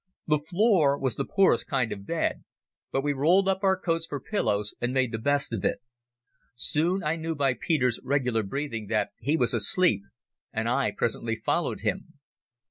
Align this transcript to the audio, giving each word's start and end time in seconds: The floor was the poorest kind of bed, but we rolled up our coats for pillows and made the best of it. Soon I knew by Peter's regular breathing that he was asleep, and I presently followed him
The 0.25 0.39
floor 0.39 0.97
was 0.97 1.15
the 1.15 1.25
poorest 1.29 1.67
kind 1.67 1.91
of 1.91 2.07
bed, 2.07 2.43
but 2.91 3.03
we 3.03 3.13
rolled 3.13 3.47
up 3.47 3.59
our 3.63 3.77
coats 3.77 4.07
for 4.07 4.19
pillows 4.19 4.73
and 4.81 4.91
made 4.93 5.11
the 5.11 5.19
best 5.19 5.53
of 5.53 5.63
it. 5.63 5.77
Soon 6.55 7.03
I 7.03 7.15
knew 7.15 7.35
by 7.35 7.53
Peter's 7.53 7.99
regular 8.03 8.41
breathing 8.41 8.87
that 8.87 9.09
he 9.19 9.37
was 9.37 9.53
asleep, 9.53 10.01
and 10.51 10.67
I 10.67 10.89
presently 10.89 11.35
followed 11.35 11.81
him 11.81 12.15